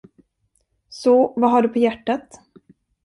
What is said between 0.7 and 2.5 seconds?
Så vad har du på hjärtat?